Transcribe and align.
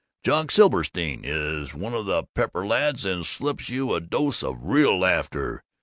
Jock 0.23 0.47
Silbersteen 0.47 1.21
is 1.23 1.75
one 1.75 1.93
of 1.93 2.07
the 2.07 2.23
pepper 2.33 2.65
lads 2.65 3.05
and 3.05 3.23
slips 3.23 3.69
you 3.69 3.93
a 3.93 3.99
dose 3.99 4.41
of 4.41 4.57
real 4.63 4.97
laughter. 4.99 5.63